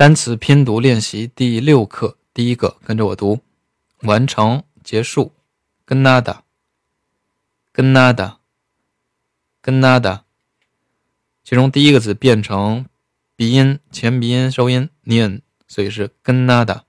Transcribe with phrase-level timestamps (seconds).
[0.00, 3.40] 单词拼读练习第六课第一个跟着我读。
[4.00, 5.34] 完成结束
[5.84, 6.42] 跟他的。
[7.70, 8.38] 跟他的。
[9.60, 10.24] 跟他的。
[11.44, 12.86] 其中第一个字变成
[13.36, 16.86] 鼻音前鼻音收音念所以是跟他的。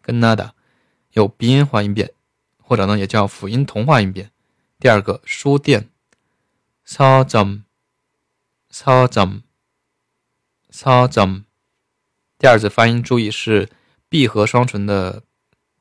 [0.00, 0.54] 跟他的。
[1.12, 2.10] 有鼻音化音变
[2.62, 4.30] 或者呢也叫辅音同化音变。
[4.80, 5.90] 第二个书店。
[6.86, 7.64] salzam
[8.72, 9.42] salzam
[10.72, 11.42] salzam
[12.37, 13.69] 第二字发音注意是
[14.09, 15.23] 闭合双唇的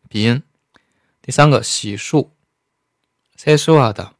[0.09, 0.43] 鼻音。
[1.21, 2.31] 第三个洗漱，
[3.37, 4.15] 세수하 다，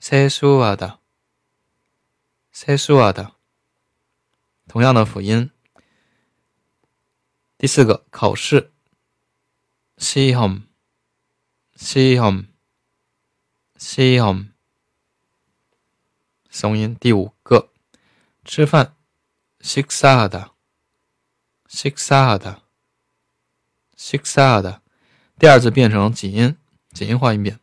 [0.00, 0.98] 세수하 다，
[2.52, 3.32] 세수하 다，
[4.68, 5.50] 同样的辅音。
[7.58, 8.72] 第四个考试，
[9.98, 10.62] 시 험，
[11.76, 12.46] 시 험，
[13.78, 14.48] 시 험，
[16.50, 16.96] 松音。
[16.98, 17.70] 第五个
[18.44, 18.94] 吃饭，
[19.60, 20.52] 식사하 다。
[21.68, 22.62] 식사 다，
[23.96, 24.80] 식사 다，
[25.38, 26.56] 第二字变成紧音，
[26.92, 27.58] 紧音化音变。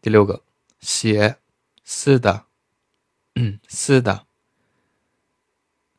[0.00, 0.44] 第六个
[0.80, 1.38] 写，
[1.84, 2.46] 쓰 다，
[3.34, 4.24] 嗯，쓰 다，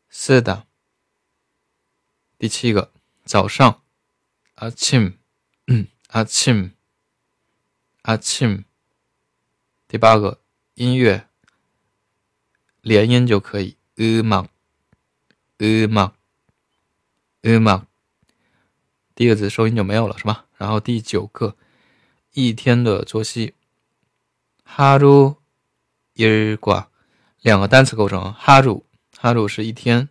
[0.10, 0.66] 쓰 다。
[2.40, 2.92] 第七个
[3.26, 3.84] 早上，
[4.56, 5.20] 아침
[5.68, 6.74] 嗯，아침아침
[9.88, 10.42] 第八个
[10.74, 11.28] 音乐，
[12.82, 14.48] 连音就可以，음악
[15.60, 16.14] 嗯악
[17.46, 17.88] 嗯嘛，
[19.16, 20.46] 第一个字收音就没有了，是吧？
[20.58, 21.56] 然后第九个，
[22.34, 23.56] 一天的作息，
[24.64, 25.26] 하루일
[26.58, 26.88] 과，
[27.42, 28.84] 两个单词构成，하루
[29.18, 30.10] 哈鲁是一天，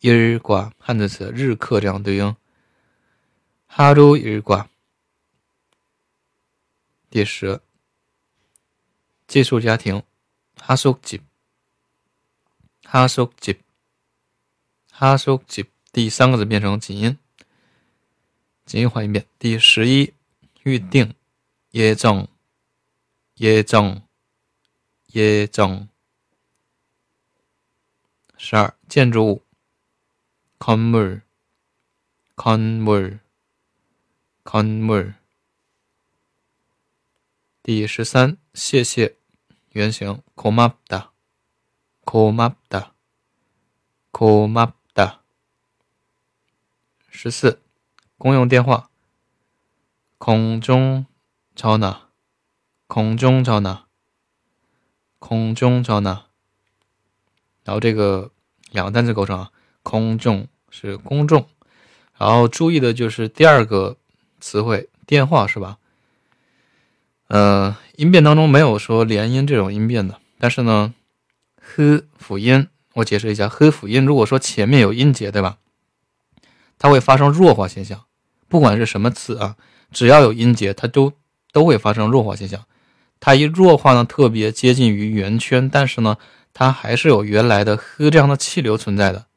[0.00, 2.36] 일 과， 汉字词日课这样对应，
[3.68, 4.68] 하루일 과。
[7.10, 7.60] 第十，
[9.26, 10.02] 寄宿家庭，
[10.58, 11.22] 하숙 집，
[12.84, 13.58] 하숙 집，
[14.92, 15.66] 하숙 집。
[15.92, 17.18] 第三个字变成紧音，
[18.64, 19.26] 紧音换一遍。
[19.38, 20.14] 第十一，
[20.62, 21.14] 预定，
[21.70, 22.28] 耶正，
[23.34, 24.02] 耶正，
[25.08, 25.88] 耶正。
[28.36, 29.42] 十二，建筑物，
[30.58, 33.18] 건물，건 물，
[34.44, 35.14] 건 물。
[37.62, 39.16] 第十三，谢谢，
[39.72, 41.10] 原形，고맙 다，
[42.04, 42.92] 고맙 다，
[44.12, 44.72] 고맙 다。
[47.15, 47.61] 十四，
[48.17, 48.89] 公用电话。
[50.17, 51.05] 空中
[51.55, 52.09] 朝哪？
[52.87, 53.85] 空中朝哪？
[55.19, 56.25] 空中朝哪？
[57.63, 58.31] 然后这个
[58.71, 59.51] 两个单词构成啊，
[59.83, 61.47] 空中是公众，
[62.17, 63.95] 然后注意的就是第二个
[64.41, 65.77] 词汇电话是吧？
[67.27, 70.95] 呃，音变当中没有说连音这种音变的，但是呢
[71.61, 75.59] ，h 辅音，我解释一下，h 辅音如果说前面有音节，对吧？
[76.83, 78.03] 它会发生弱化现象，
[78.49, 79.55] 不管是什么词啊，
[79.89, 81.13] 只要有音节，它都
[81.53, 82.65] 都会发生弱化现象。
[83.21, 86.17] 它一弱化呢，特别接近于圆圈，但是呢，
[86.51, 89.27] 它还是有原来的呵这样的气流存在的，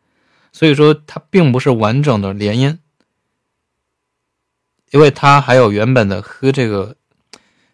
[0.53, 2.81] 所以说它并不是完整的连音，
[4.91, 6.97] 因为它还有原本的呵这个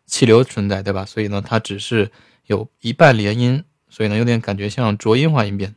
[0.05, 1.07] 气流存在，对吧？
[1.07, 2.13] 所以呢，它只是
[2.45, 5.75] 有一半连音，所以呢，有点感觉像浊音化音变，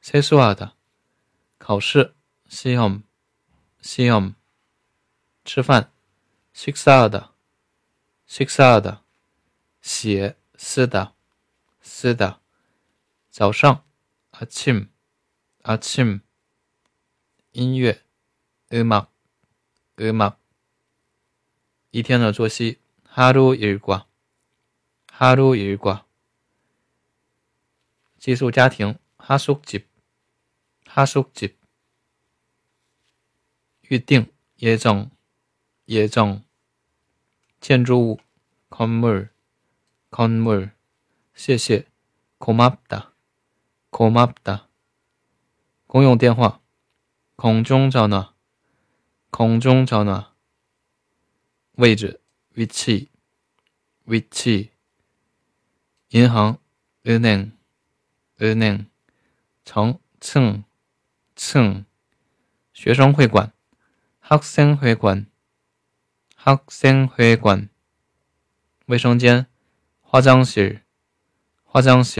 [0.00, 0.74] 세수하 다。
[1.58, 2.14] 考试，
[2.48, 3.02] 시 험，
[3.82, 4.34] 시 험。
[5.44, 5.90] 吃饭，
[6.52, 7.32] 식사 다，
[8.26, 9.02] 식사 다。
[9.82, 11.14] 写，쓰 다，
[11.80, 12.40] 쓰 다。
[13.30, 13.84] 早上，
[14.30, 14.90] 아침
[15.62, 16.20] 아침
[17.52, 18.02] 音乐
[18.72, 19.12] 음악
[20.00, 20.38] 음악
[21.90, 26.04] 一天的作息하루일과하루일과
[28.18, 31.56] 寄宿家庭하숙집하숙집
[33.88, 34.30] 预定
[34.60, 36.42] 예정예정
[37.60, 38.18] 建筑物
[38.70, 40.72] 건물건물
[41.34, 41.86] 谢谢
[42.38, 44.68] 고맙다고맙다
[45.90, 46.60] 公用电话，
[47.36, 48.32] 空中전화
[49.30, 50.32] 空中전화
[51.72, 52.20] 位置，
[52.54, 53.10] 위치위치
[56.08, 56.58] 银行，
[57.04, 58.86] 은행은행
[59.64, 61.84] 层，층층
[62.72, 63.52] 学生会馆，
[64.20, 65.26] 학생회 관，
[66.36, 67.68] 학생회 관，
[68.86, 69.46] 卫生间，
[70.02, 70.82] 화장 실，
[71.64, 72.14] 화장 실。